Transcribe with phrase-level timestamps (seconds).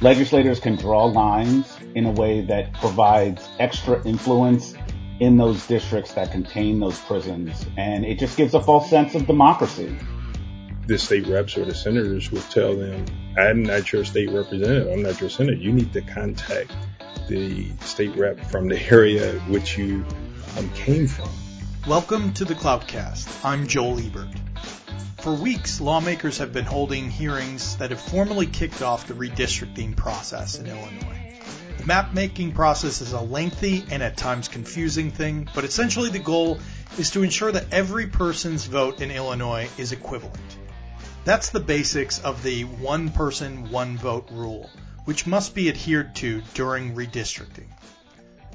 [0.00, 4.74] legislators can draw lines in a way that provides extra influence
[5.20, 7.66] in those districts that contain those prisons.
[7.76, 9.94] And it just gives a false sense of democracy.
[10.86, 13.04] The state reps or the senators will tell them,
[13.38, 14.90] I'm not your state representative.
[14.90, 15.56] I'm not your senator.
[15.56, 16.72] You need to contact
[17.28, 20.04] the state rep from the area which you
[20.56, 21.28] um, came from.
[21.86, 23.44] Welcome to the CloutCast.
[23.44, 24.49] I'm Joel Ebert.
[25.22, 30.58] For weeks, lawmakers have been holding hearings that have formally kicked off the redistricting process
[30.58, 31.38] in Illinois.
[31.76, 36.20] The map making process is a lengthy and at times confusing thing, but essentially the
[36.20, 36.58] goal
[36.96, 40.56] is to ensure that every person's vote in Illinois is equivalent.
[41.24, 44.70] That's the basics of the one person, one vote rule,
[45.04, 47.68] which must be adhered to during redistricting.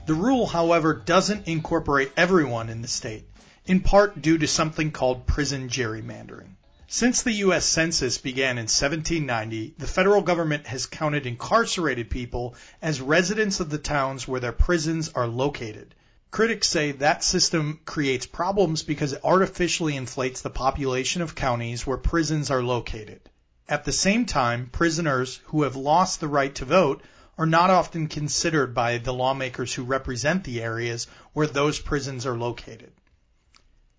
[0.08, 3.26] The rule, however, doesn't incorporate everyone in the state,
[3.68, 6.56] in part due to something called prison gerrymandering.
[6.88, 7.66] Since the U.S.
[7.66, 13.80] Census began in 1790, the federal government has counted incarcerated people as residents of the
[13.80, 15.96] towns where their prisons are located.
[16.30, 21.98] Critics say that system creates problems because it artificially inflates the population of counties where
[21.98, 23.22] prisons are located.
[23.68, 27.02] At the same time, prisoners who have lost the right to vote
[27.36, 32.38] are not often considered by the lawmakers who represent the areas where those prisons are
[32.38, 32.92] located.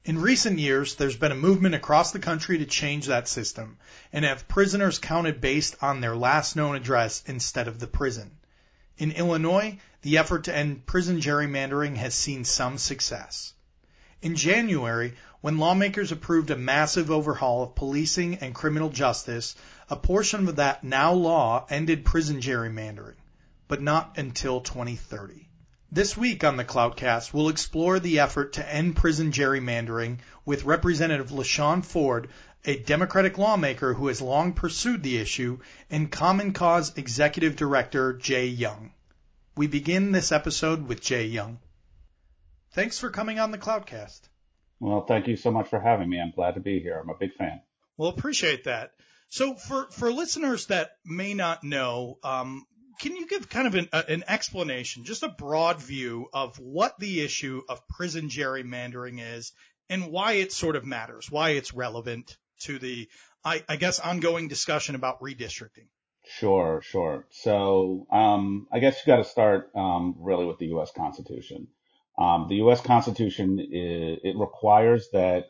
[0.07, 3.77] In recent years, there's been a movement across the country to change that system
[4.13, 8.31] and have prisoners counted based on their last known address instead of the prison.
[8.99, 13.53] In Illinois, the effort to end prison gerrymandering has seen some success.
[14.23, 19.57] In January, when lawmakers approved a massive overhaul of policing and criminal justice,
[19.91, 23.19] a portion of that now law ended prison gerrymandering,
[23.67, 25.46] but not until 2030.
[25.93, 31.31] This week on the Cloutcast, we'll explore the effort to end prison gerrymandering with Representative
[31.31, 32.29] La Shawn Ford,
[32.65, 38.47] a Democratic lawmaker who has long pursued the issue, and Common Cause Executive Director Jay
[38.47, 38.93] Young.
[39.57, 41.61] We begin this episode with Jay Young.
[42.73, 44.23] Thanks for coming on the Cloutcast.
[44.81, 46.21] Well, thank you so much for having me.
[46.21, 46.99] I'm glad to be here.
[46.99, 47.61] I'm a big fan.
[47.97, 48.91] Well, appreciate that.
[49.29, 52.67] So, for, for listeners that may not know, um,
[52.99, 57.21] can you give kind of an, an, explanation, just a broad view of what the
[57.21, 59.53] issue of prison gerrymandering is
[59.89, 63.09] and why it sort of matters, why it's relevant to the,
[63.45, 65.89] I, I guess, ongoing discussion about redistricting?
[66.25, 67.27] Sure, sure.
[67.31, 70.91] So, um, I guess you got to start um, really with the U.S.
[70.97, 71.69] Constitution.
[72.19, 72.81] Um, the U.S.
[72.81, 75.47] Constitution is, it requires that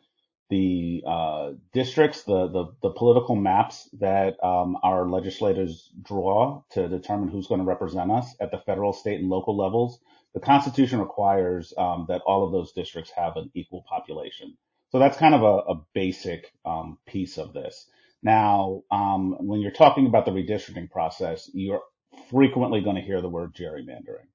[0.49, 7.29] the uh, districts, the, the, the political maps that um, our legislators draw to determine
[7.29, 9.99] who's going to represent us at the federal, state, and local levels,
[10.35, 14.57] the Constitution requires um, that all of those districts have an equal population.
[14.93, 17.87] So that's kind of a, a basic um, piece of this.
[18.23, 21.83] Now, um, when you're talking about the redistricting process, you're
[22.31, 24.29] frequently going to hear the word gerrymandering.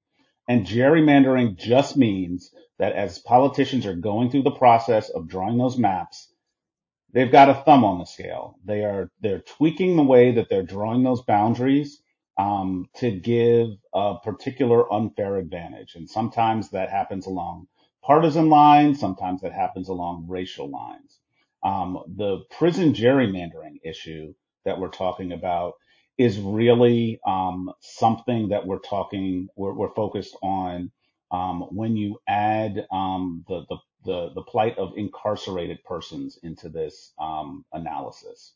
[0.48, 5.78] And gerrymandering just means that as politicians are going through the process of drawing those
[5.78, 6.34] maps,
[7.14, 8.58] they've got a thumb on the scale.
[8.66, 12.02] They are they're tweaking the way that they're drawing those boundaries
[12.38, 17.68] um, to give a particular unfair advantage, and sometimes that happens along
[18.04, 19.00] partisan lines.
[19.00, 21.20] Sometimes that happens along racial lines.
[21.64, 24.34] Um, the prison gerrymandering issue
[24.66, 25.74] that we're talking about
[26.22, 30.92] is really um, something that we're talking, we're, we're focused on
[31.32, 37.14] um, when you add um, the, the, the, the, plight of incarcerated persons into this
[37.20, 38.54] um, analysis.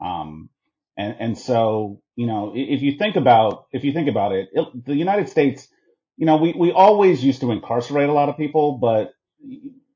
[0.00, 0.48] Um,
[0.96, 4.84] and, and so, you know, if you think about, if you think about it, it,
[4.86, 5.68] the United States,
[6.16, 9.14] you know, we, we always used to incarcerate a lot of people, but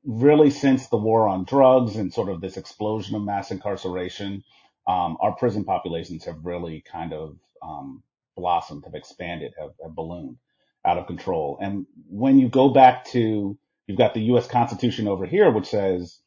[0.05, 4.43] really since the war on drugs and sort of this explosion of mass incarceration,
[4.89, 8.01] um, our prison populations have really kind of um,
[8.35, 10.37] blossomed, have expanded, have, have ballooned
[10.83, 11.59] out of control.
[11.61, 13.55] And when you go back to,
[13.85, 14.47] you've got the U.S.
[14.47, 16.17] Constitution over here, which says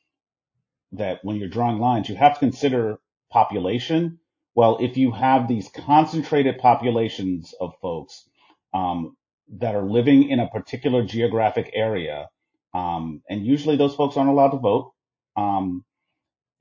[0.92, 3.00] that when you're drawing lines, you have to consider
[3.32, 4.20] population.
[4.54, 8.28] Well, if you have these concentrated populations of folks
[8.72, 9.16] um,
[9.58, 12.28] that are living in a particular geographic area,
[12.74, 14.92] um, and usually those folks aren't allowed to vote,
[15.36, 15.84] um,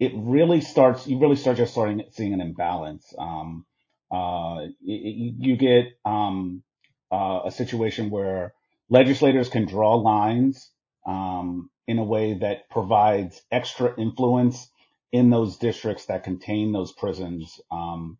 [0.01, 3.13] it really starts, you really start just starting seeing an imbalance.
[3.19, 3.67] Um,
[4.11, 6.63] uh, you, you get um,
[7.11, 8.55] uh, a situation where
[8.89, 10.71] legislators can draw lines
[11.05, 14.67] um, in a way that provides extra influence
[15.11, 17.61] in those districts that contain those prisons.
[17.69, 18.17] Um,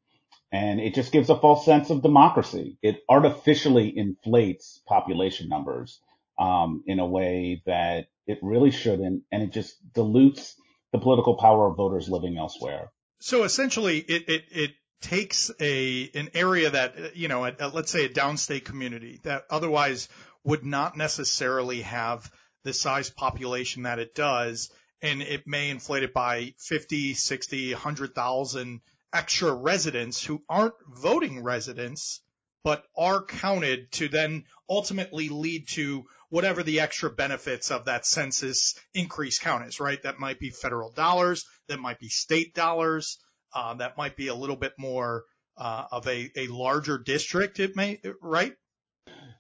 [0.52, 2.78] and it just gives a false sense of democracy.
[2.84, 6.00] It artificially inflates population numbers
[6.38, 10.61] um, in a way that it really shouldn't, and it just dilutes
[10.92, 12.92] the political power of voters living elsewhere.
[13.20, 14.72] So essentially, it, it, it
[15.02, 19.44] takes a an area that you know, a, a, let's say a downstate community that
[19.50, 20.10] otherwise
[20.44, 22.32] would not necessarily have
[22.64, 24.72] the size population that it does,
[25.02, 28.82] and it may inflate it by 50, 60, 100,000
[29.14, 32.22] extra residents who aren't voting residents,
[32.64, 38.76] but are counted to then ultimately lead to whatever the extra benefits of that census
[38.94, 40.02] increase count is, right?
[40.04, 43.18] That might be federal dollars, that might be state dollars,
[43.54, 45.26] uh, that might be a little bit more
[45.58, 47.60] uh, of a, a larger district.
[47.60, 48.54] It may, right?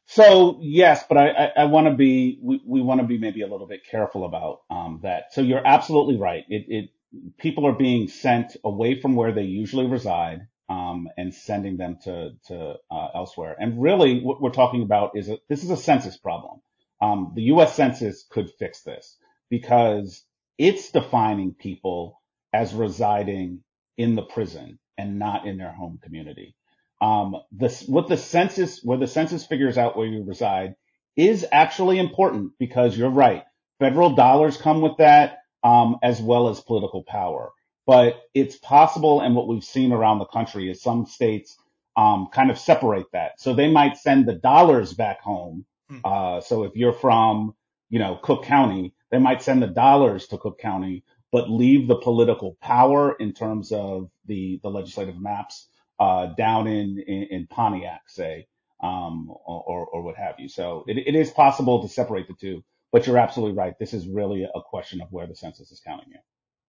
[0.06, 3.44] So yes, but I, I, I want to be we, we want to be maybe
[3.44, 5.31] a little bit careful about um, that.
[5.31, 6.44] So you're absolutely right.
[6.50, 6.89] It, it
[7.38, 12.31] people are being sent away from where they usually reside um, and sending them to
[12.47, 13.56] to uh, elsewhere.
[13.59, 16.62] And really, what we're talking about is a, this is a census problem.
[17.01, 17.75] Um, the U.S.
[17.75, 19.18] Census could fix this
[19.50, 20.23] because
[20.57, 22.21] it's defining people
[22.53, 23.63] as residing
[23.97, 26.56] in the prison and not in their home community.
[27.01, 30.75] Um, this, what the census, where the census figures out where you reside
[31.18, 33.44] is actually important because you're right.
[33.79, 37.51] Federal dollars come with that, um, as well as political power.
[37.91, 41.57] But it's possible, and what we've seen around the country is some states
[41.97, 43.31] um, kind of separate that.
[43.41, 45.65] So they might send the dollars back home.
[45.89, 45.97] Hmm.
[46.05, 47.53] Uh, so if you're from,
[47.89, 51.03] you know, Cook County, they might send the dollars to Cook County,
[51.33, 55.67] but leave the political power in terms of the the legislative maps
[55.99, 58.47] uh, down in, in, in Pontiac, say,
[58.81, 60.47] um, or, or what have you.
[60.47, 62.63] So it, it is possible to separate the two,
[62.94, 63.77] but you're absolutely right.
[63.77, 66.19] This is really a question of where the census is counting you.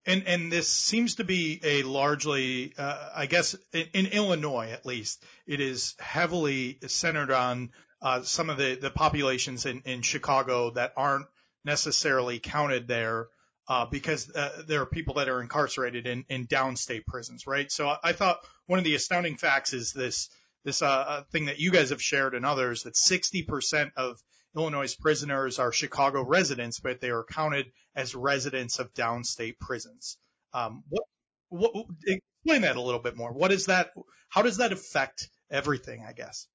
[0.05, 4.85] And and this seems to be a largely, uh, I guess, in, in, Illinois at
[4.85, 7.71] least, it is heavily centered on
[8.01, 11.27] uh, some of the the populations in in Chicago that aren't
[11.63, 13.27] necessarily counted there
[13.67, 17.71] uh, because uh, there are people that are incarcerated in, in downstate prisons, right?
[17.71, 20.29] So I, I thought one of the astounding facts is this
[20.65, 24.21] this uh, uh thing that you guys have shared and others that 60% of
[24.55, 30.17] Illinois prisoners are Chicago residents, but they are counted as residents of downstate prisons.
[30.53, 31.03] Um, what,
[31.49, 33.31] what, explain that a little bit more.
[33.31, 33.91] What is that?
[34.29, 36.05] How does that affect everything?
[36.07, 36.47] I guess.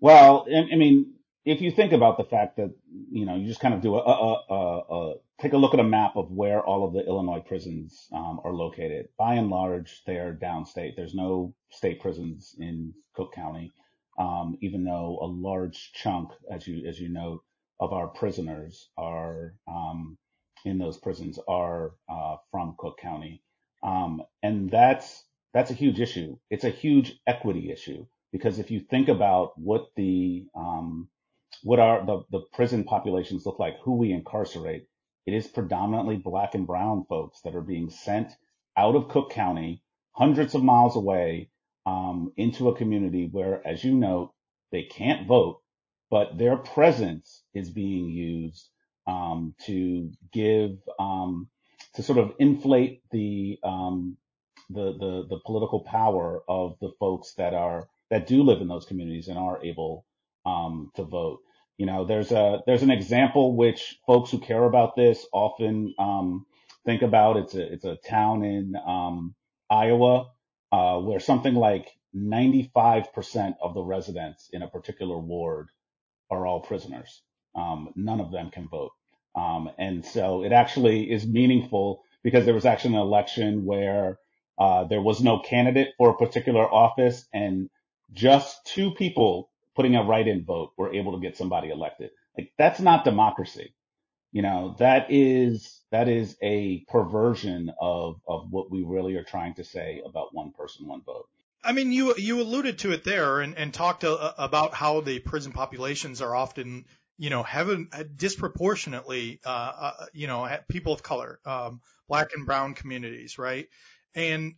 [0.00, 1.14] Well, I mean,
[1.44, 2.74] if you think about the fact that
[3.10, 5.80] you know you just kind of do a, a, a, a take a look at
[5.80, 9.08] a map of where all of the Illinois prisons um, are located.
[9.18, 10.96] By and large, they're downstate.
[10.96, 13.72] There's no state prisons in Cook County,
[14.18, 17.42] um, even though a large chunk, as you as you note,
[17.80, 20.18] of our prisoners are um,
[20.64, 23.42] in those prisons are uh, from Cook County,
[23.82, 25.24] um, and that's
[25.54, 26.38] that's a huge issue.
[26.50, 31.08] It's a huge equity issue because if you think about what the um,
[31.62, 34.86] what our the, the prison populations look like, who we incarcerate,
[35.26, 38.32] it is predominantly black and brown folks that are being sent
[38.76, 39.82] out of Cook County,
[40.12, 41.50] hundreds of miles away,
[41.86, 44.32] um, into a community where, as you know,
[44.72, 45.60] they can't vote,
[46.10, 48.68] but their presence is being used
[49.06, 51.48] um, to give um,
[51.94, 54.16] to sort of inflate the, um,
[54.70, 58.86] the the the political power of the folks that are that do live in those
[58.86, 60.06] communities and are able
[60.46, 61.40] um, to vote.
[61.78, 66.46] You know, there's a there's an example which folks who care about this often um,
[66.86, 67.36] think about.
[67.36, 69.34] It's a it's a town in um,
[69.70, 70.30] Iowa
[71.00, 75.68] where something like 95% of the residents in a particular ward
[76.30, 77.22] are all prisoners.
[77.54, 78.92] Um, none of them can vote,
[79.36, 84.18] um, and so it actually is meaningful because there was actually an election where
[84.58, 87.70] uh, there was no candidate for a particular office, and
[88.12, 92.10] just two people putting a write-in vote, we're able to get somebody elected.
[92.36, 93.74] Like that's not democracy.
[94.34, 99.54] You know, that is, that is a perversion of, of what we really are trying
[99.54, 101.28] to say about one person, one vote.
[101.62, 105.20] I mean, you, you alluded to it there and, and talked a, about how the
[105.20, 106.84] prison populations are often,
[107.16, 112.74] you know, having disproportionately, uh, uh, you know, people of color, um, black and brown
[112.74, 113.68] communities, right?
[114.16, 114.54] And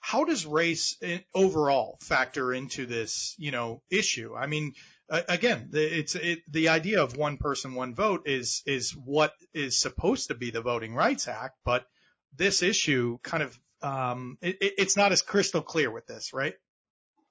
[0.00, 0.96] how does race
[1.32, 4.34] overall factor into this, you know, issue?
[4.36, 4.72] I mean,
[5.10, 10.28] again, it's it, the idea of one person, one vote is is what is supposed
[10.28, 11.86] to be the Voting Rights Act, but
[12.36, 16.54] this issue kind of um, it, it's not as crystal clear with this, right?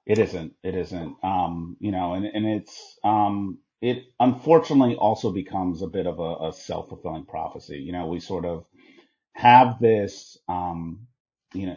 [0.06, 0.54] It isn't.
[0.62, 1.16] It isn't.
[1.22, 6.48] Um, you know, and and it's um, it unfortunately also becomes a bit of a,
[6.48, 7.78] a self fulfilling prophecy.
[7.78, 8.64] You know, we sort of
[9.32, 11.06] have this um,
[11.54, 11.76] you know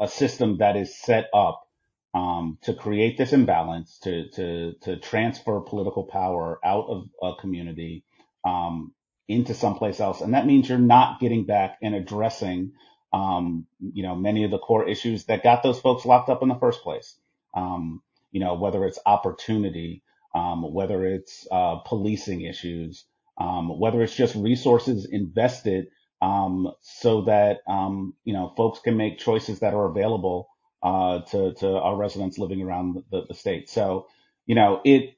[0.00, 1.67] a system that is set up
[2.14, 8.04] um, to create this imbalance, to to to transfer political power out of a community
[8.44, 8.92] um,
[9.28, 12.72] into someplace else, and that means you're not getting back and addressing
[13.12, 16.50] um, you know, many of the core issues that got those folks locked up in
[16.50, 17.16] the first place.
[17.56, 20.04] Um, you know, whether it's opportunity,
[20.36, 23.06] um, whether it's uh, policing issues,
[23.40, 25.88] um, whether it's just resources invested
[26.22, 30.50] um, so that um, you know folks can make choices that are available
[30.82, 33.70] uh, to to our residents living around the, the state.
[33.70, 34.08] So
[34.46, 35.16] you know it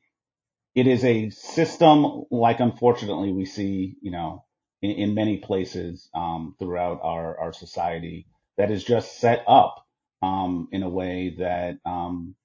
[0.74, 4.44] it is a system like unfortunately we see you know
[4.82, 8.26] in, in many places um, throughout our our society
[8.58, 9.86] that is just set up
[10.22, 12.36] um, in a way that um,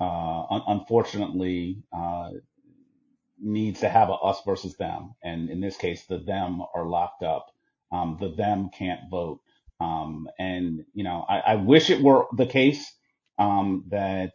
[0.00, 2.30] uh, un- unfortunately uh,
[3.40, 7.22] needs to have a us versus them, and in this case, the them are locked
[7.22, 7.48] up.
[7.92, 9.40] Um, the them can't vote,
[9.80, 12.92] um, and you know, I, I wish it were the case
[13.38, 14.32] um, that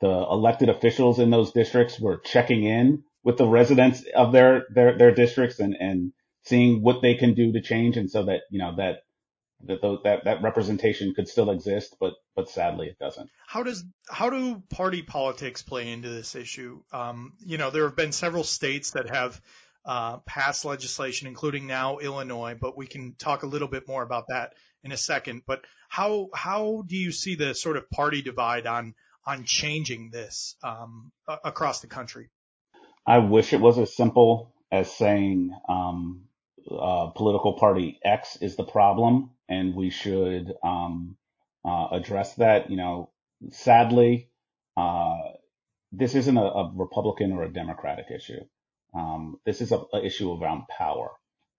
[0.00, 4.96] the elected officials in those districts were checking in with the residents of their their
[4.96, 6.12] their districts and and
[6.44, 9.00] seeing what they can do to change, and so that you know that
[9.64, 13.28] that that that representation could still exist, but but sadly it doesn't.
[13.46, 16.80] How does how do party politics play into this issue?
[16.92, 19.40] Um, you know, there have been several states that have
[19.84, 24.26] uh, passed legislation, including now Illinois, but we can talk a little bit more about
[24.28, 24.54] that
[24.84, 25.42] in a second.
[25.46, 28.94] But how how do you see the sort of party divide on
[29.26, 31.12] on changing this um,
[31.44, 32.30] across the country?
[33.06, 36.28] I wish it was as simple as saying um,
[36.70, 41.16] uh, political party X is the problem, and we should um,
[41.64, 42.70] uh, address that.
[42.70, 43.10] You know,
[43.50, 44.28] sadly,
[44.76, 45.16] uh,
[45.92, 48.44] this isn't a, a, Republican or a Democratic issue.
[48.94, 51.10] Um, this is an issue around power,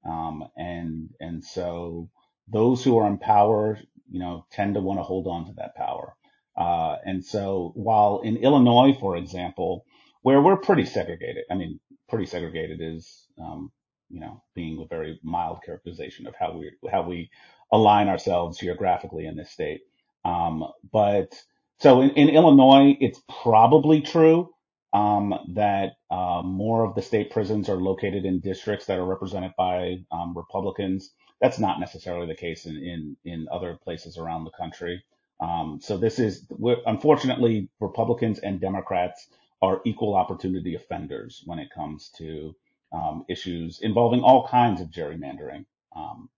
[0.06, 2.10] um, and and so
[2.52, 3.80] those who are in power,
[4.10, 6.16] you know, tend to want to hold on to that power.
[6.58, 9.86] Uh, and so while in Illinois, for example,
[10.22, 11.80] where we're pretty segregated, I mean,
[12.10, 13.72] pretty segregated is um,
[14.10, 17.30] you know, being a very mild characterization of how we how we
[17.72, 19.82] align ourselves geographically in this state.
[20.26, 21.40] Um, but
[21.80, 24.50] so in, in, Illinois, it's probably true
[24.92, 29.52] um, that uh, more of the state prisons are located in districts that are represented
[29.58, 31.12] by um, Republicans.
[31.42, 35.04] That's not necessarily the case in in, in other places around the country.
[35.40, 36.46] Um, so this is
[36.86, 39.28] unfortunately Republicans and Democrats
[39.62, 42.56] are equal opportunity offenders when it comes to
[42.92, 45.66] um, issues involving all kinds of gerrymandering.
[45.96, 46.30] Um,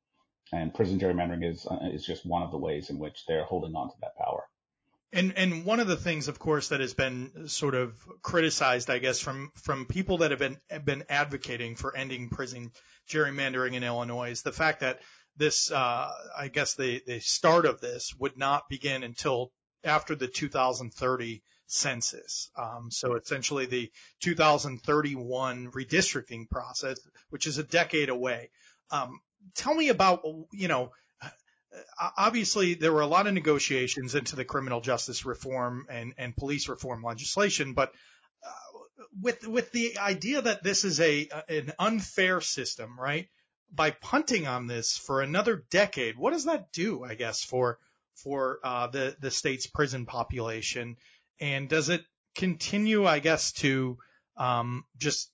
[0.53, 3.75] and prison gerrymandering is uh, is just one of the ways in which they're holding
[3.75, 4.43] on to that power.
[5.13, 8.99] And and one of the things, of course, that has been sort of criticized, I
[8.99, 12.71] guess, from from people that have been have been advocating for ending prison
[13.09, 15.01] gerrymandering in Illinois is the fact that
[15.35, 19.51] this, uh, I guess, the the start of this would not begin until
[19.83, 22.49] after the 2030 census.
[22.57, 23.91] Um, so essentially the
[24.21, 26.99] 2031 redistricting process,
[27.29, 28.49] which is a decade away.
[28.91, 29.19] Um,
[29.55, 30.91] tell me about, you know,
[32.17, 36.67] obviously there were a lot of negotiations into the criminal justice reform and, and police
[36.67, 37.91] reform legislation, but
[38.45, 38.79] uh,
[39.21, 43.27] with with the idea that this is a an unfair system, right?
[43.73, 47.03] By punting on this for another decade, what does that do?
[47.03, 47.79] I guess for
[48.15, 50.97] for uh, the the state's prison population
[51.39, 52.03] and does it
[52.35, 53.97] continue, I guess, to
[54.37, 55.31] um, just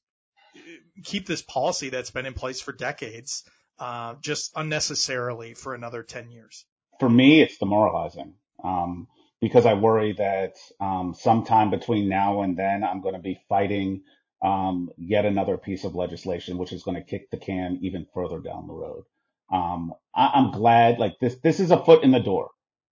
[1.03, 3.43] keep this policy that's been in place for decades
[3.79, 6.65] uh, just unnecessarily for another 10 years?
[6.99, 9.07] For me, it's demoralizing um,
[9.41, 14.03] because I worry that um, sometime between now and then I'm going to be fighting
[14.43, 18.39] um, yet another piece of legislation, which is going to kick the can even further
[18.39, 19.03] down the road.
[19.51, 22.49] Um, I, I'm glad, like this, this is a foot in the door.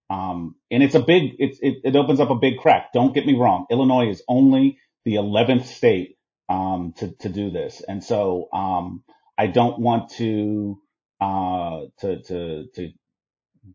[0.10, 2.94] Um, and it's a big, it's, it, it opens up a big crack.
[2.94, 3.65] Don't get me wrong.
[3.72, 6.18] Illinois is only the 11th state,
[6.50, 7.82] um, to, to do this.
[7.88, 9.04] And so, um,
[9.38, 10.80] I don't want to,
[11.22, 12.92] uh, to, to, to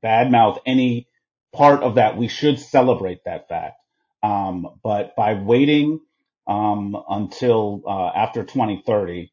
[0.05, 1.09] badmouth any
[1.55, 2.17] part of that.
[2.17, 3.77] We should celebrate that fact.
[4.23, 6.01] Um, but by waiting,
[6.47, 9.29] um, until, uh, after 2030,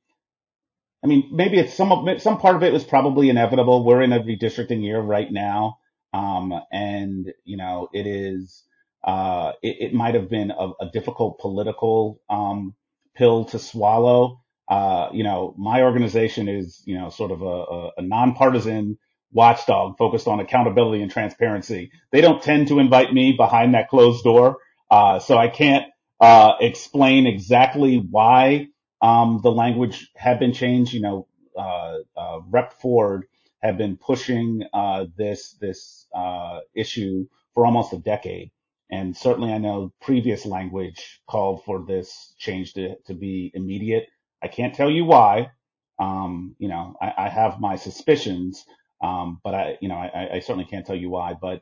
[1.04, 3.86] I mean, maybe it's some of some part of it was probably inevitable.
[3.86, 5.80] We're in a redistricting year right now.
[6.14, 8.64] Um, and you know, it is,
[9.04, 12.76] uh, it, it might have been a, a difficult political, um,
[13.16, 14.42] pill to swallow.
[14.70, 18.98] Uh, you know, my organization is, you know, sort of a, a, a nonpartisan
[19.32, 21.92] watchdog focused on accountability and transparency.
[22.12, 24.58] They don't tend to invite me behind that closed door.
[24.92, 25.86] Uh, so I can't,
[26.20, 28.68] uh, explain exactly why,
[29.02, 30.94] um, the language had been changed.
[30.94, 33.26] You know, uh, uh, Rep Ford
[33.62, 38.52] have been pushing uh, this this uh, issue for almost a decade,
[38.92, 44.08] and certainly I know previous language called for this change to, to be immediate.
[44.44, 45.52] I can't tell you why.
[46.00, 48.66] Um, you know, I, I have my suspicions,
[49.02, 51.62] Um, but I, you know, I, I certainly can't tell you why, but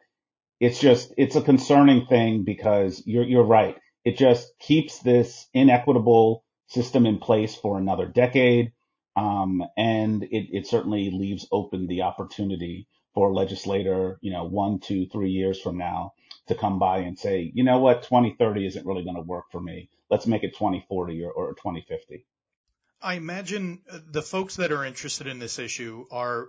[0.62, 3.78] it's just, it's a concerning thing because you're, you're right.
[4.06, 8.74] It just keeps this inequitable system in place for another decade.
[9.18, 14.80] Um, and it, it certainly leaves open the opportunity for a legislator, you know, one,
[14.80, 16.14] two, three years from now
[16.50, 19.62] to come by and say, you know what, 2030 isn't really going to work for
[19.62, 19.90] me.
[20.12, 22.26] Let's make it 2040 or, or 2050.
[23.06, 26.48] I imagine uh, the folks that are interested in this issue are,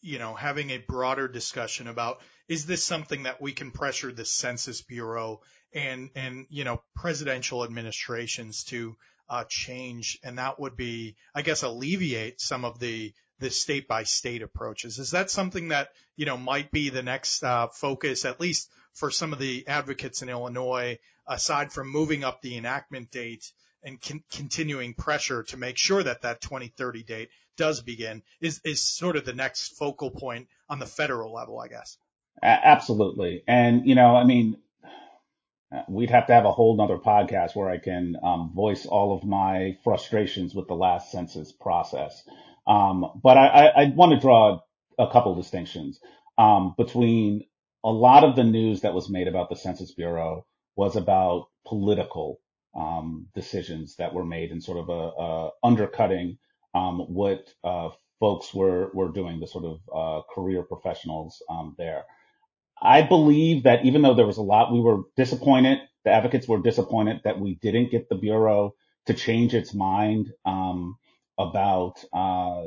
[0.00, 4.24] you know, having a broader discussion about is this something that we can pressure the
[4.24, 5.42] Census Bureau
[5.74, 8.96] and and you know presidential administrations to
[9.28, 14.04] uh, change, and that would be, I guess, alleviate some of the the state by
[14.04, 14.98] state approaches.
[14.98, 19.10] Is that something that you know might be the next uh, focus, at least for
[19.10, 20.98] some of the advocates in Illinois,
[21.28, 26.22] aside from moving up the enactment date and con- continuing pressure to make sure that
[26.22, 30.86] that 2030 date does begin is is sort of the next focal point on the
[30.86, 31.96] federal level, I guess.
[32.42, 34.56] Absolutely, and you know, I mean,
[35.88, 39.24] we'd have to have a whole nother podcast where I can um, voice all of
[39.24, 42.22] my frustrations with the last census process.
[42.66, 44.60] Um, but I, I, I, want to draw
[44.98, 46.00] a couple distinctions
[46.36, 47.46] um, between
[47.82, 50.44] a lot of the news that was made about the Census Bureau
[50.78, 52.40] was about political
[52.76, 56.38] um, decisions that were made and sort of a, a undercutting
[56.74, 62.04] um, what uh, folks were were doing, the sort of uh, career professionals um, there.
[62.82, 65.80] I believe that even though there was a lot, we were disappointed.
[66.04, 68.74] The advocates were disappointed that we didn't get the bureau
[69.06, 70.96] to change its mind um,
[71.38, 72.62] about uh,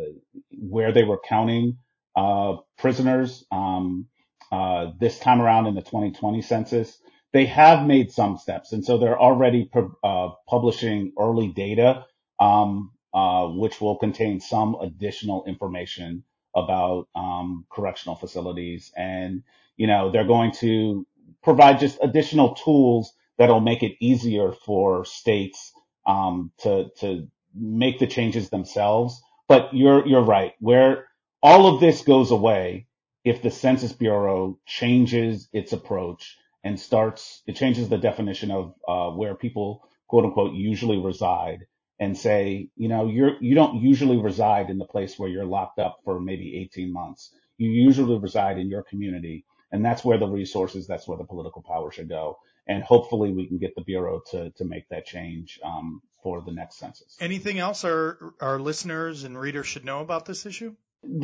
[0.52, 1.78] where they were counting
[2.16, 4.08] uh, prisoners um,
[4.52, 6.98] uh, this time around in the 2020 census.
[7.34, 9.70] They have made some steps, and so they're already
[10.04, 12.06] uh, publishing early data,
[12.40, 16.24] um, uh, which will contain some additional information
[16.56, 19.40] about um, correctional facilities and
[19.78, 21.06] you know, they're going to
[21.42, 25.72] provide just additional tools that'll make it easier for states
[26.06, 29.22] um, to to make the changes themselves.
[29.48, 30.54] But you're you're right.
[30.60, 31.08] Where
[31.42, 32.88] all of this goes away
[33.24, 39.10] if the Census Bureau changes its approach and starts it changes the definition of uh,
[39.10, 41.66] where people quote unquote usually reside
[42.00, 45.80] and say, you know, you're you don't usually reside in the place where you're locked
[45.80, 47.32] up for maybe 18 months.
[47.58, 51.62] You usually reside in your community and that's where the resources, that's where the political
[51.62, 52.40] power should go.
[52.68, 56.52] And hopefully we can get the Bureau to, to make that change um, for the
[56.52, 57.18] next census.
[57.20, 60.76] Anything else our, our listeners and readers should know about this issue?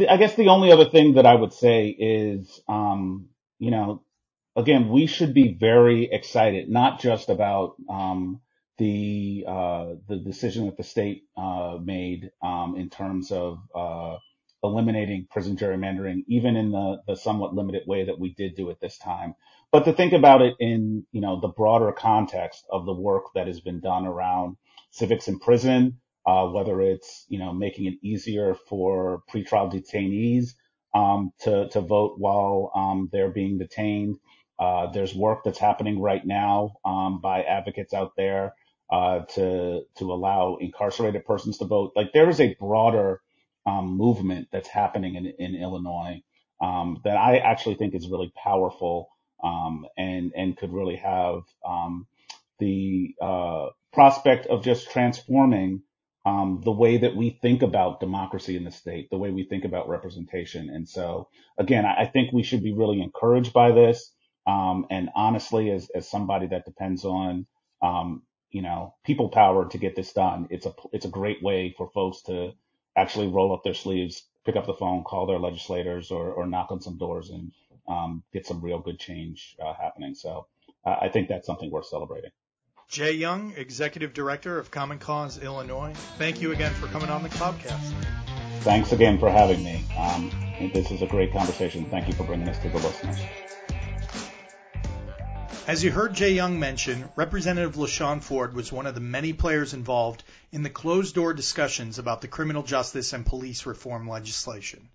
[0.10, 3.28] I guess the only other thing that I would say is, um,
[3.60, 4.02] you know,
[4.58, 8.42] again, we should be very excited, not just about um,
[8.80, 14.18] the uh, the decision that the state uh, made um, in terms of uh,
[14.64, 18.80] eliminating prison gerrymandering, even in the, the somewhat limited way that we did do it
[18.82, 19.36] this time.
[19.72, 23.48] But to think about it in, you know, the broader context of the work that
[23.48, 24.58] has been done around
[24.92, 30.54] civics in prison, uh, whether it's, you know, making it easier for pretrial detainees
[30.96, 34.18] um, to, to vote while um, they're being detained.
[34.60, 38.54] Uh, there's work that's happening right now um, by advocates out there
[38.92, 41.94] uh, to to allow incarcerated persons to vote.
[41.96, 43.22] Like there is a broader
[43.66, 46.22] um, movement that's happening in, in Illinois
[46.62, 49.10] um, that I actually think is really powerful
[49.44, 52.08] um, and and could really have um,
[52.60, 55.84] the uh, prospect of just transforming
[56.26, 59.66] um, the way that we think about democracy in the state, the way we think
[59.66, 60.70] about representation.
[60.70, 64.12] And so, again, I, I think we should be really encouraged by this.
[64.48, 67.46] Um, and honestly, as as somebody that depends on
[68.50, 71.90] you know people power to get this done, it's a it's a great way for
[71.94, 72.54] folks to
[72.98, 76.72] actually roll up their sleeves, pick up the phone, call their legislators, or, or knock
[76.72, 77.52] on some doors and
[77.88, 80.16] um, get some real good change uh, happening.
[80.16, 80.48] So
[80.84, 82.32] uh, I think that's something worth celebrating.
[82.90, 85.94] Jay Young, Executive Director of Common Cause Illinois.
[86.18, 87.94] Thank you again for coming on the CloutCast.
[88.62, 89.84] Thanks again for having me.
[89.98, 90.32] Um,
[90.74, 91.86] this is a great conversation.
[91.90, 93.20] Thank you for bringing this to the listeners.
[95.68, 99.34] As you heard Jay Young mention, Representative La Shawn Ford was one of the many
[99.34, 104.88] players involved in the closed door discussions about the criminal justice and police reform legislation.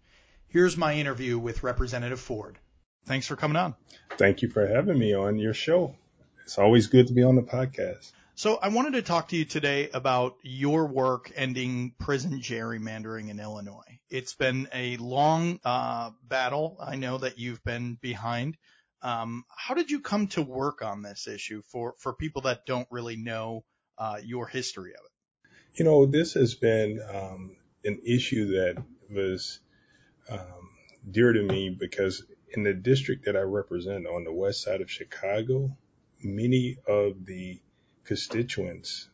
[0.48, 2.56] Here's my interview with Representative Ford.
[3.04, 3.74] Thanks for coming on.
[4.16, 5.94] Thank you for having me on your show.
[6.44, 8.10] It's always good to be on the podcast.
[8.34, 13.40] So I wanted to talk to you today about your work ending prison gerrymandering in
[13.40, 14.00] Illinois.
[14.08, 16.78] It's been a long uh, battle.
[16.80, 18.56] I know that you've been behind.
[19.02, 22.86] Um, how did you come to work on this issue for, for people that don't
[22.90, 23.64] really know
[23.98, 25.50] uh, your history of it?
[25.74, 29.60] You know, this has been um, an issue that was
[30.30, 30.70] um,
[31.10, 34.90] dear to me because in the district that I represent on the west side of
[34.90, 35.76] Chicago,
[36.22, 37.60] many of the
[38.04, 39.08] constituents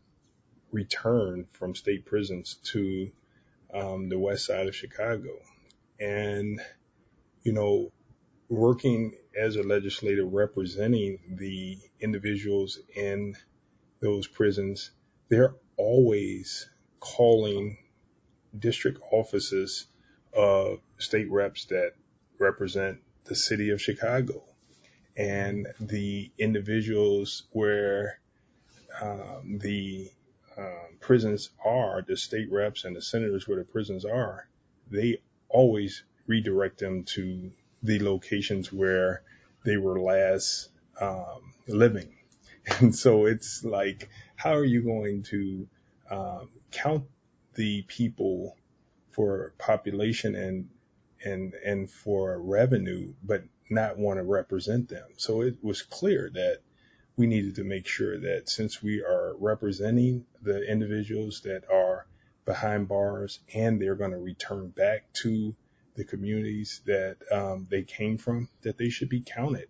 [0.71, 3.11] return from state prisons to
[3.73, 5.31] um, the west side of Chicago.
[6.01, 6.61] And,
[7.43, 7.93] you know,
[8.49, 13.35] working as a legislator representing the individuals in
[14.01, 14.91] those prisons,
[15.29, 16.69] they're always
[17.01, 17.79] calling
[18.59, 19.87] district offices
[20.35, 21.93] of state reps that
[22.39, 24.43] represent the city of Chicago.
[25.17, 28.21] And the individuals where
[29.01, 30.11] um, the
[30.57, 34.49] um, prisons are, the state reps and the senators where the prisons are,
[34.91, 37.51] they always redirect them to
[37.83, 39.23] the locations where
[39.65, 40.69] they were last
[41.01, 42.15] um, living.
[42.81, 45.67] And so it's like, how are you going to
[46.11, 47.05] um, count
[47.55, 48.59] the people
[49.13, 50.69] for population and
[51.25, 55.09] and and for revenue, but not want to represent them?
[55.17, 56.59] So it was clear that
[57.17, 62.07] we needed to make sure that since we are representing the individuals that are
[62.45, 65.55] behind bars and they're going to return back to
[65.99, 69.69] the communities that um, they came from, that they should be counted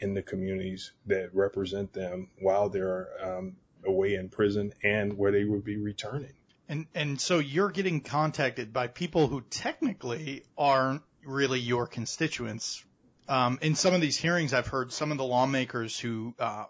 [0.00, 5.44] in the communities that represent them while they're um, away in prison and where they
[5.44, 6.32] would be returning.
[6.68, 12.84] And and so you're getting contacted by people who technically aren't really your constituents.
[13.28, 16.64] Um, in some of these hearings, I've heard some of the lawmakers who, uh,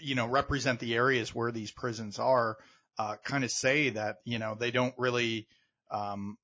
[0.00, 2.58] you know, represent the areas where these prisons are,
[2.98, 5.48] uh, kind of say that, you know, they don't really,
[5.90, 6.36] um,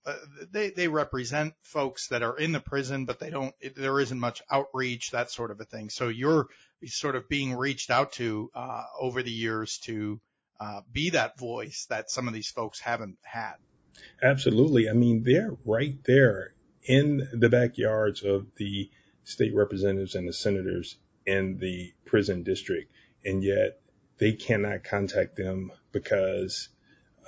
[0.51, 4.43] they, they represent folks that are in the prison, but they don't, there isn't much
[4.51, 5.91] outreach, that sort of a thing.
[5.91, 6.47] So you're
[6.87, 10.21] sort of being reached out to, uh, over the years to,
[10.61, 13.55] uh, be that voice that some of these folks haven't had.
[14.23, 14.89] Absolutely.
[14.89, 18.91] I mean, they're right there in the backyards of the
[19.25, 22.93] state representatives and the senators in the prison district,
[23.25, 23.81] and yet
[24.19, 26.69] they cannot contact them because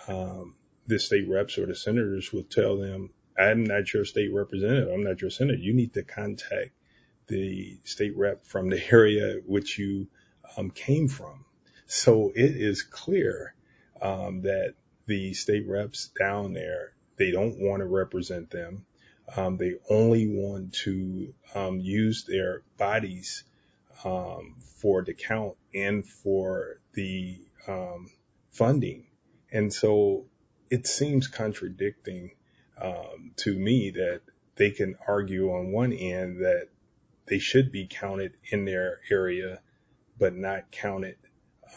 [0.09, 0.55] um,
[0.87, 4.91] the state reps or the senators will tell them, I'm not your state representative.
[4.93, 5.59] I'm not your senator.
[5.59, 6.71] You need to contact
[7.27, 10.09] the state rep from the area which you
[10.57, 11.45] um, came from.
[11.87, 13.55] So it is clear
[14.01, 14.75] um, that
[15.07, 18.85] the state reps down there, they don't want to represent them.
[19.37, 23.45] Um, they only want to um, use their bodies
[24.05, 28.11] um, for the count and for the um,
[28.53, 29.07] funding.
[29.51, 30.27] And so
[30.75, 32.33] it seems contradicting
[32.83, 34.23] um, to me that
[34.57, 36.69] they can argue on one end that
[37.27, 39.61] they should be counted in their area,
[40.19, 41.17] but not counted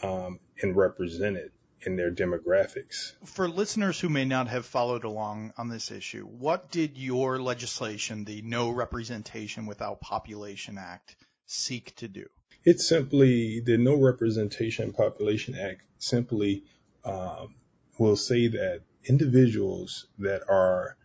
[0.02, 3.12] um, and represented in their demographics.
[3.24, 8.24] For listeners who may not have followed along on this issue, what did your legislation,
[8.24, 11.14] the No Representation Without Population Act,
[11.46, 12.26] seek to do?
[12.64, 16.64] It's simply the No Representation Population Act simply
[17.04, 17.54] um,
[17.96, 20.96] will say that individuals that are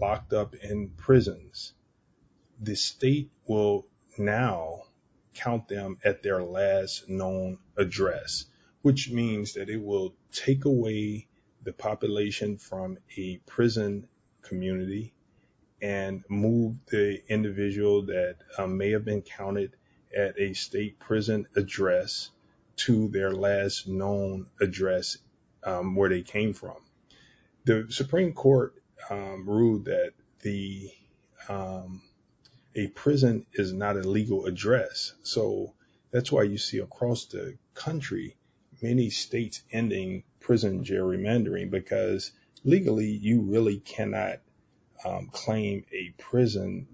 [0.00, 1.74] locked up in prisons,
[2.60, 3.86] the state will
[4.18, 4.82] now
[5.34, 8.46] count them at their last known address,
[8.82, 11.26] which means that it will take away
[11.62, 14.08] the population from a prison
[14.42, 15.14] community
[15.80, 19.74] and move the individual that um, may have been counted
[20.16, 22.30] at a state prison address
[22.76, 25.18] to their last known address
[25.64, 26.76] um, where they came from.
[27.64, 28.74] The Supreme Court
[29.08, 30.90] um, ruled that the
[31.48, 32.02] um,
[32.74, 35.12] a prison is not a legal address.
[35.22, 35.74] So
[36.10, 38.36] that's why you see across the country
[38.82, 42.32] many states ending prison gerrymandering because
[42.64, 44.40] legally you really cannot
[45.04, 46.88] um, claim a prison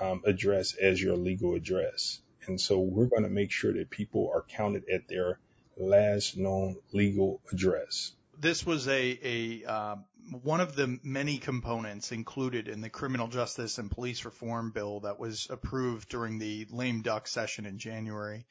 [0.00, 2.20] um, address as your legal address.
[2.46, 5.38] And so we're going to make sure that people are counted at their
[5.76, 8.12] last known legal address.
[8.42, 9.96] This was a, a uh,
[10.42, 15.20] one of the many components included in the criminal justice and police reform bill that
[15.20, 18.44] was approved during the lame duck session in January.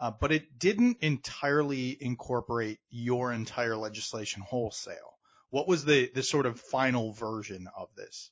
[0.00, 5.18] Uh, but it didn't entirely incorporate your entire legislation wholesale.
[5.50, 8.30] What was the, the sort of final version of this?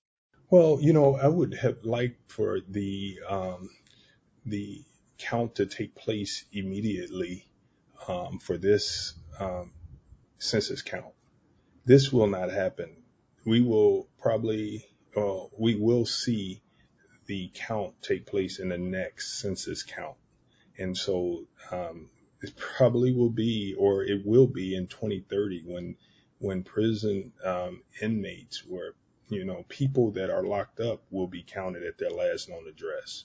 [0.49, 3.69] Well, you know, I would have liked for the um,
[4.47, 4.83] the
[5.19, 7.49] count to take place immediately
[8.09, 9.73] um, for this um,
[10.43, 11.15] census count.
[11.85, 12.97] This will not happen.
[13.45, 14.85] We will probably,
[15.17, 16.63] uh, we will see
[17.27, 20.17] the count take place in the next census count.
[20.79, 22.09] And so, um,
[22.41, 25.97] it probably will be, or it will be in 2030 when,
[26.39, 28.97] when prison, um, inmates were,
[29.29, 33.25] you know, people that are locked up will be counted at their last known address.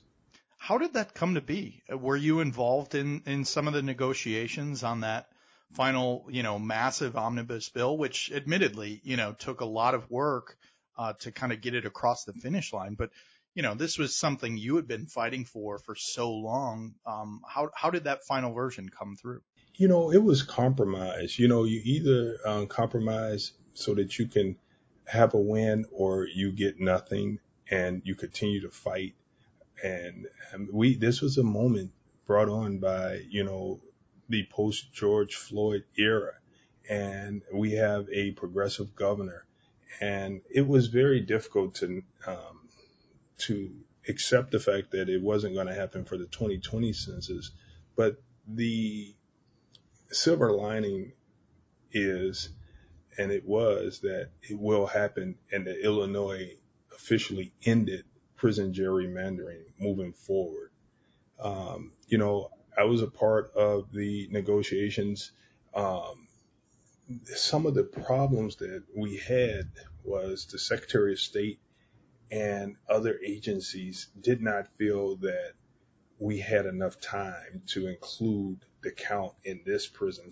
[0.59, 1.81] How did that come to be?
[1.89, 5.29] Were you involved in, in some of the negotiations on that
[5.73, 10.57] final, you know, massive omnibus bill, which admittedly, you know, took a lot of work
[10.97, 12.95] uh, to kind of get it across the finish line.
[12.95, 13.09] But,
[13.53, 16.95] you know, this was something you had been fighting for for so long.
[17.05, 19.41] Um, how, how did that final version come through?
[19.75, 21.37] You know, it was compromise.
[21.37, 24.55] You know, you either um, compromise so that you can
[25.05, 29.15] have a win or you get nothing and you continue to fight.
[29.83, 31.91] And um, we, this was a moment
[32.25, 33.79] brought on by, you know,
[34.29, 36.33] the post George Floyd era.
[36.89, 39.45] And we have a progressive governor.
[39.99, 42.69] And it was very difficult to, um,
[43.39, 43.71] to
[44.07, 47.51] accept the fact that it wasn't going to happen for the 2020 census.
[47.95, 49.13] But the
[50.11, 51.13] silver lining
[51.91, 52.49] is,
[53.17, 56.53] and it was that it will happen and that Illinois
[56.95, 60.71] officially ended prison gerrymandering moving forward.
[61.39, 65.31] Um, you know, I was a part of the negotiations.
[65.73, 66.27] Um,
[67.25, 69.69] some of the problems that we had
[70.03, 71.59] was the Secretary of State
[72.31, 75.53] and other agencies did not feel that
[76.19, 80.31] we had enough time to include the count in this prison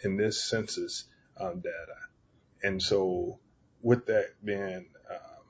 [0.00, 1.04] in this census
[1.38, 1.98] um, data.
[2.62, 3.38] And so,
[3.80, 5.44] with that being um,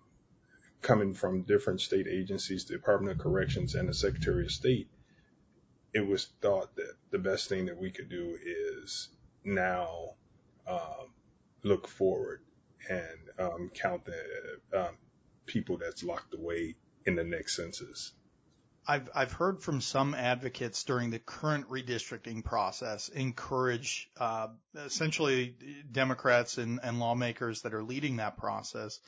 [0.80, 4.88] coming from different state agencies, the Department of Corrections and the Secretary of State,
[5.94, 9.08] it was thought that the best thing that we could do is
[9.44, 10.10] now
[10.66, 11.12] um,
[11.62, 12.40] look forward
[12.88, 14.96] and um, count the um,
[15.46, 16.76] people that's locked away
[17.06, 18.12] in the next census.
[18.86, 25.56] I've I've heard from some advocates during the current redistricting process encourage uh, essentially
[25.90, 28.98] Democrats and, and lawmakers that are leading that process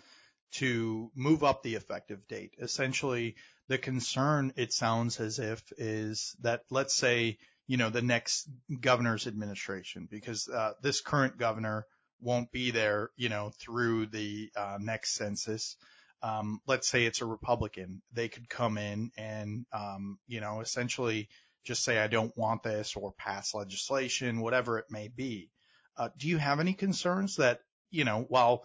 [0.53, 2.55] to move up the effective date.
[2.61, 3.35] Essentially,
[3.69, 8.49] the concern it sounds as if is that let's say you know the next
[8.81, 11.87] governor's administration because uh, this current governor
[12.21, 15.77] won't be there you know through the uh, next census
[16.25, 21.29] um, let's say it's a Republican, they could come in and, um, you know, essentially
[21.65, 25.51] just say, I don't want this or pass legislation, whatever it may be.
[25.99, 28.65] Uh, do you have any concerns that, you know, while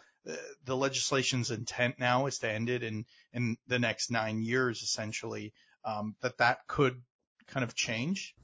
[0.66, 5.54] the legislation's intent now is to end it in, in the next nine years, essentially,
[5.86, 7.02] um, that that could
[7.48, 8.36] kind of change?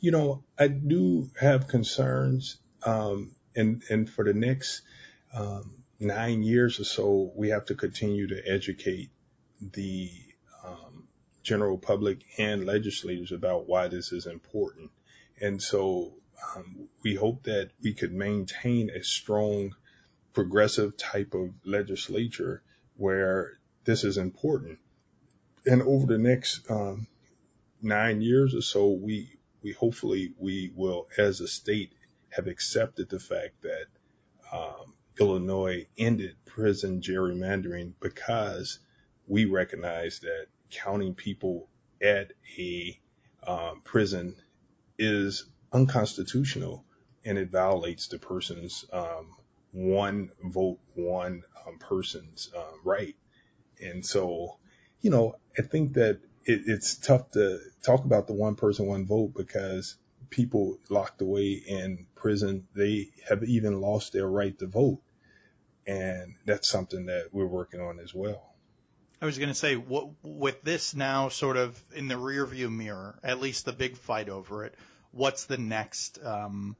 [0.00, 4.82] You know, I do have concerns, um, and, and for the next,
[5.34, 9.10] um, nine years or so, we have to continue to educate
[9.60, 10.10] the
[10.64, 11.08] um,
[11.42, 14.90] general public and legislators about why this is important.
[15.40, 16.14] And so
[16.54, 19.74] um, we hope that we could maintain a strong
[20.32, 22.62] progressive type of legislature
[22.96, 24.78] where this is important.
[25.66, 27.06] And over the next um,
[27.82, 31.92] nine years or so, we we hopefully we will, as a state,
[32.30, 33.86] have accepted the fact that
[34.52, 38.78] um, Illinois ended prison gerrymandering because
[39.26, 41.68] we recognize that counting people
[42.00, 42.98] at a
[43.46, 44.36] um, prison
[44.98, 46.84] is unconstitutional
[47.24, 49.34] and it violates the person's um,
[49.72, 53.16] one vote, one um, person's uh, right.
[53.80, 54.58] And so,
[55.00, 59.06] you know, I think that it, it's tough to talk about the one person, one
[59.06, 59.96] vote because
[60.30, 65.00] people locked away in prison, they have even lost their right to vote.
[65.86, 68.54] And that's something that we're working on as well.
[69.20, 73.18] I was going to say, what, with this now sort of in the rearview mirror,
[73.24, 74.74] at least the big fight over it,
[75.10, 76.76] what's the next, um,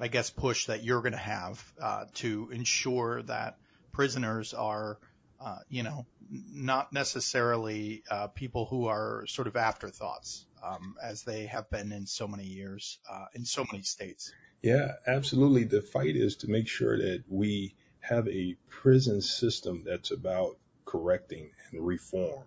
[0.00, 3.58] I guess, push that you're going to have uh, to ensure that
[3.92, 4.98] prisoners are,
[5.40, 11.46] uh, you know, not necessarily uh, people who are sort of afterthoughts, um, as they
[11.46, 14.32] have been in so many years uh, in so many states.
[14.62, 15.64] Yeah, absolutely.
[15.64, 21.50] The fight is to make sure that we have a prison system that's about correcting
[21.70, 22.44] and reform.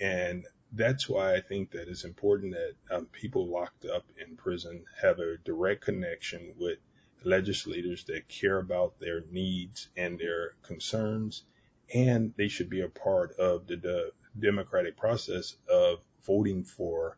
[0.00, 4.84] And that's why I think that it's important that um, people locked up in prison
[5.00, 6.78] have a direct connection with
[7.24, 11.44] legislators that care about their needs and their concerns,
[11.92, 17.16] and they should be a part of the, the democratic process of voting for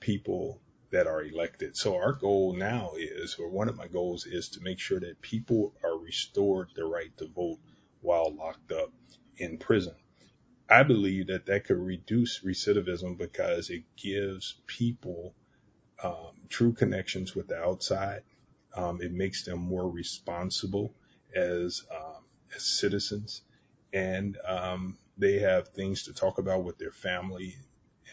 [0.00, 0.60] people
[0.90, 1.76] that are elected.
[1.76, 5.20] So our goal now is, or one of my goals is to make sure that
[5.20, 7.58] people are restored the right to vote
[8.00, 8.92] while locked up
[9.36, 9.94] in prison.
[10.68, 15.34] I believe that that could reduce recidivism because it gives people
[16.02, 18.22] um, true connections with the outside.
[18.74, 20.94] Um, it makes them more responsible
[21.34, 22.22] as um,
[22.54, 23.42] as citizens,
[23.92, 27.56] and um, they have things to talk about with their family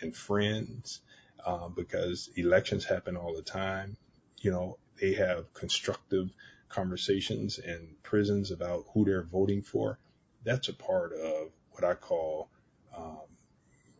[0.02, 1.02] and friends
[1.46, 3.98] uh, because elections happen all the time.
[4.42, 6.30] You know, they have constructive
[6.70, 10.00] conversations in prisons about who they're voting for.
[10.44, 12.50] That's a part of what I call
[12.96, 13.28] um,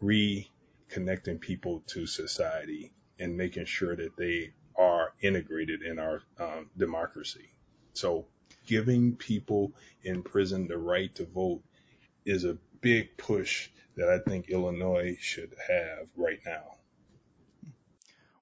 [0.02, 7.50] reconnecting people to society and making sure that they are integrated in our um, democracy.
[7.94, 8.26] So
[8.66, 11.64] giving people in prison the right to vote
[12.26, 16.76] is a big push that I think Illinois should have right now.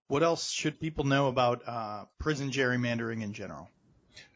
[0.08, 3.70] What else should people know about uh, prison gerrymandering in general?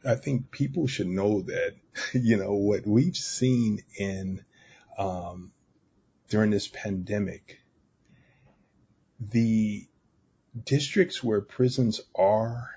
[0.04, 1.76] I think people should know that,
[2.14, 4.44] you know, what we've seen in
[4.98, 5.52] um,
[6.30, 7.60] during this pandemic,
[9.20, 9.88] the
[10.66, 12.70] districts where prisons are,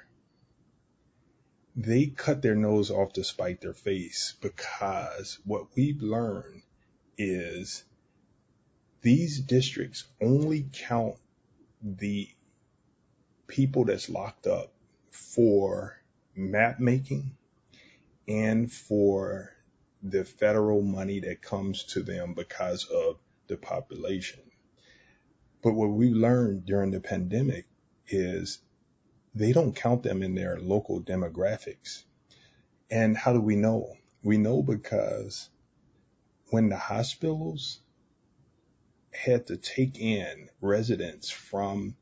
[1.75, 6.63] they cut their nose off to spite their face because what we've learned
[7.17, 7.85] is
[9.01, 11.17] these districts only count
[11.83, 12.29] the
[13.47, 14.73] people that's locked up
[15.11, 15.99] for
[16.37, 17.33] map making
[18.29, 19.51] and for
[20.03, 24.41] the federal money that comes to them because of the population.
[25.62, 27.66] But what we learned during the pandemic
[28.09, 28.59] is
[29.35, 32.03] they don't count them in their local demographics.
[32.90, 33.96] And how do we know?
[34.22, 35.48] We know because
[36.51, 37.81] when the hospitals
[39.12, 41.96] had to take in residents from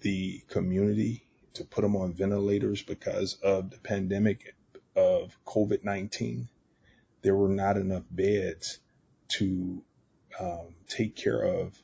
[0.00, 4.54] the community to put them on ventilators because of the pandemic
[4.94, 6.48] of COVID 19,
[7.22, 8.78] there were not enough beds
[9.28, 9.82] to
[10.38, 11.80] um, take care of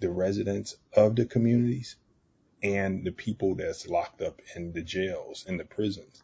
[0.00, 1.96] the residents of the communities
[2.62, 6.22] and the people that's locked up in the jails and the prisons.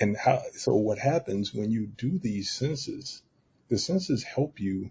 [0.00, 3.22] And how, so what happens when you do these census,
[3.68, 4.90] the census help you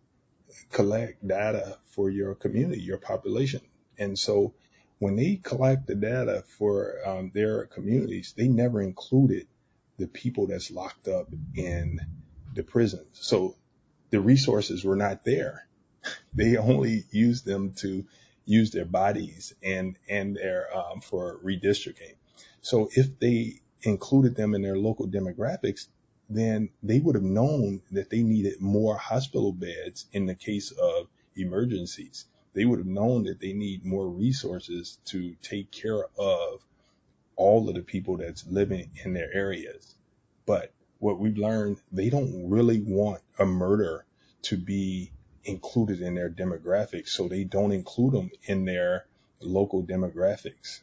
[0.71, 3.61] collect data for your community, your population.
[3.97, 4.53] And so
[4.99, 9.47] when they collect the data for um, their communities, they never included
[9.97, 11.99] the people that's locked up in
[12.53, 13.07] the prisons.
[13.13, 13.55] So
[14.09, 15.66] the resources were not there.
[16.33, 18.05] They only use them to
[18.45, 22.15] use their bodies and and their um, for redistricting.
[22.61, 25.87] So if they included them in their local demographics,
[26.29, 31.07] then they would have known that they needed more hospital beds in the case of
[31.35, 32.25] emergencies.
[32.53, 36.65] They would have known that they need more resources to take care of
[37.35, 39.95] all of the people that's living in their areas.
[40.45, 44.05] But what we've learned, they don't really want a murder
[44.43, 45.11] to be
[45.47, 49.05] included in their demographics, so they don't include them in their
[49.39, 50.81] local demographics.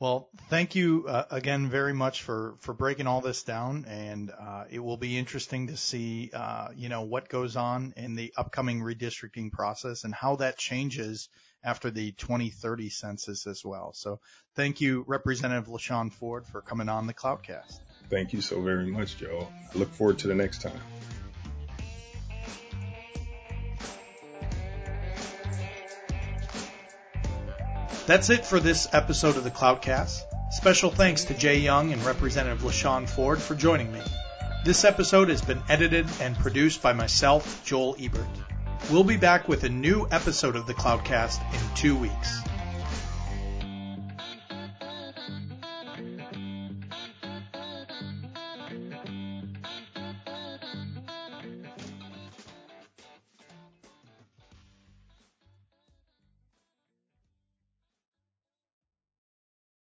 [0.00, 4.64] Well, thank you uh, again very much for, for breaking all this down, and uh,
[4.68, 8.80] it will be interesting to see, uh, you know, what goes on in the upcoming
[8.80, 11.28] redistricting process and how that changes
[11.62, 13.92] after the 2030 census as well.
[13.94, 14.20] So,
[14.56, 17.78] thank you, Representative La Shawn Ford, for coming on the CloutCast.
[18.10, 19.48] Thank you so very much, Joe.
[19.72, 20.80] I look forward to the next time.
[28.06, 30.24] That's it for this episode of the CloutCast.
[30.50, 34.00] Special thanks to Jay Young and Representative La Shawn Ford for joining me.
[34.62, 38.26] This episode has been edited and produced by myself, Joel Ebert.
[38.90, 42.42] We'll be back with a new episode of the CloutCast in two weeks.